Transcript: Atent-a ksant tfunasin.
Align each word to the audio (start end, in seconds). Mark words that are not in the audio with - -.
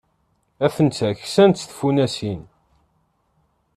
Atent-a 0.65 1.09
ksant 1.21 1.61
tfunasin. 1.69 2.41